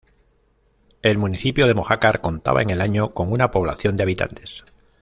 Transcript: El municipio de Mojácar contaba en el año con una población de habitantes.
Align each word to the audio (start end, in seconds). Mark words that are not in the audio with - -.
El 1.03 1.19
municipio 1.19 1.67
de 1.67 1.75
Mojácar 1.75 2.21
contaba 2.21 2.63
en 2.63 2.71
el 2.71 2.81
año 2.81 3.13
con 3.13 3.31
una 3.31 3.51
población 3.51 3.97
de 3.97 4.03
habitantes. 4.05 4.65